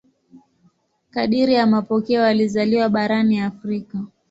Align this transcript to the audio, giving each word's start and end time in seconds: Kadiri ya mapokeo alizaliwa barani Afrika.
Kadiri 1.09 1.53
ya 1.53 1.67
mapokeo 1.67 2.25
alizaliwa 2.25 2.89
barani 2.89 3.39
Afrika. 3.39 4.01